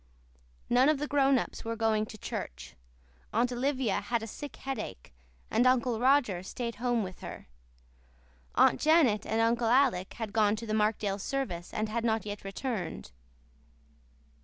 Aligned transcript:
None 0.67 0.89
of 0.89 0.97
the 0.97 1.05
grown 1.07 1.37
ups 1.37 1.63
were 1.63 1.75
going 1.75 2.07
to 2.07 2.17
church. 2.17 2.75
Aunt 3.31 3.51
Olivia 3.51 4.01
had 4.01 4.23
a 4.23 4.25
sick 4.25 4.55
headache 4.55 5.13
and 5.51 5.67
Uncle 5.67 5.99
Roger 5.99 6.41
stayed 6.41 6.77
home 6.77 7.03
with 7.03 7.19
her. 7.19 7.45
Aunt 8.55 8.79
Janet 8.81 9.27
and 9.27 9.39
Uncle 9.39 9.67
Alec 9.67 10.15
had 10.15 10.33
gone 10.33 10.55
to 10.55 10.65
the 10.65 10.73
Markdale 10.73 11.19
service 11.19 11.71
and 11.71 11.87
had 11.87 12.03
not 12.03 12.25
yet 12.25 12.43
returned. 12.43 13.11